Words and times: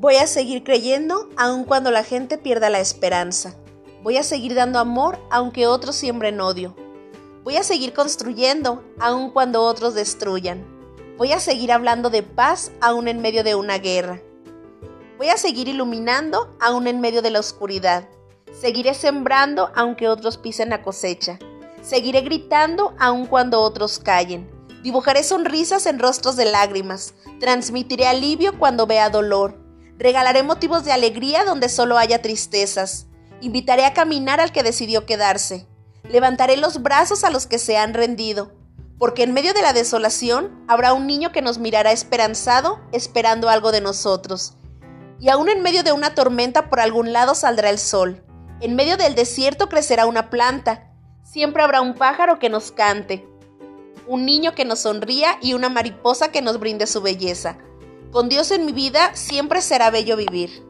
Voy 0.00 0.14
a 0.14 0.28
seguir 0.28 0.62
creyendo 0.62 1.28
aun 1.36 1.64
cuando 1.64 1.90
la 1.90 2.04
gente 2.04 2.38
pierda 2.38 2.70
la 2.70 2.78
esperanza. 2.78 3.56
Voy 4.04 4.16
a 4.16 4.22
seguir 4.22 4.54
dando 4.54 4.78
amor 4.78 5.18
aunque 5.28 5.66
otros 5.66 5.96
siembren 5.96 6.40
odio. 6.40 6.76
Voy 7.42 7.56
a 7.56 7.64
seguir 7.64 7.92
construyendo 7.94 8.84
aun 9.00 9.32
cuando 9.32 9.60
otros 9.64 9.94
destruyan. 9.94 10.64
Voy 11.16 11.32
a 11.32 11.40
seguir 11.40 11.72
hablando 11.72 12.10
de 12.10 12.22
paz 12.22 12.70
aun 12.80 13.08
en 13.08 13.20
medio 13.20 13.42
de 13.42 13.56
una 13.56 13.78
guerra. 13.78 14.22
Voy 15.16 15.30
a 15.30 15.36
seguir 15.36 15.66
iluminando 15.66 16.54
aun 16.60 16.86
en 16.86 17.00
medio 17.00 17.20
de 17.20 17.30
la 17.30 17.40
oscuridad. 17.40 18.08
Seguiré 18.52 18.94
sembrando 18.94 19.72
aunque 19.74 20.08
otros 20.08 20.36
pisen 20.38 20.68
la 20.68 20.80
cosecha. 20.80 21.40
Seguiré 21.82 22.20
gritando 22.20 22.94
aun 23.00 23.26
cuando 23.26 23.62
otros 23.62 23.98
callen. 23.98 24.48
Dibujaré 24.84 25.24
sonrisas 25.24 25.86
en 25.86 25.98
rostros 25.98 26.36
de 26.36 26.44
lágrimas. 26.44 27.14
Transmitiré 27.40 28.06
alivio 28.06 28.56
cuando 28.60 28.86
vea 28.86 29.10
dolor. 29.10 29.66
Regalaré 29.98 30.44
motivos 30.44 30.84
de 30.84 30.92
alegría 30.92 31.44
donde 31.44 31.68
solo 31.68 31.98
haya 31.98 32.22
tristezas. 32.22 33.06
Invitaré 33.40 33.84
a 33.84 33.94
caminar 33.94 34.40
al 34.40 34.52
que 34.52 34.62
decidió 34.62 35.06
quedarse. 35.06 35.66
Levantaré 36.04 36.56
los 36.56 36.82
brazos 36.82 37.24
a 37.24 37.30
los 37.30 37.48
que 37.48 37.58
se 37.58 37.76
han 37.76 37.94
rendido. 37.94 38.52
Porque 38.96 39.24
en 39.24 39.32
medio 39.32 39.54
de 39.54 39.62
la 39.62 39.72
desolación 39.72 40.64
habrá 40.68 40.92
un 40.92 41.08
niño 41.08 41.32
que 41.32 41.42
nos 41.42 41.58
mirará 41.58 41.90
esperanzado, 41.90 42.80
esperando 42.92 43.48
algo 43.48 43.72
de 43.72 43.80
nosotros. 43.80 44.54
Y 45.18 45.30
aún 45.30 45.48
en 45.48 45.62
medio 45.62 45.82
de 45.82 45.90
una 45.90 46.14
tormenta 46.14 46.70
por 46.70 46.78
algún 46.78 47.12
lado 47.12 47.34
saldrá 47.34 47.68
el 47.68 47.78
sol. 47.80 48.24
En 48.60 48.76
medio 48.76 48.96
del 48.96 49.16
desierto 49.16 49.68
crecerá 49.68 50.06
una 50.06 50.30
planta. 50.30 50.92
Siempre 51.24 51.62
habrá 51.64 51.80
un 51.80 51.94
pájaro 51.94 52.38
que 52.38 52.48
nos 52.48 52.70
cante. 52.70 53.26
Un 54.06 54.24
niño 54.24 54.54
que 54.54 54.64
nos 54.64 54.80
sonría 54.80 55.38
y 55.42 55.54
una 55.54 55.68
mariposa 55.68 56.30
que 56.30 56.40
nos 56.40 56.60
brinde 56.60 56.86
su 56.86 57.02
belleza. 57.02 57.58
Con 58.10 58.30
Dios 58.30 58.50
en 58.52 58.64
mi 58.64 58.72
vida 58.72 59.14
siempre 59.14 59.60
será 59.60 59.90
bello 59.90 60.16
vivir. 60.16 60.67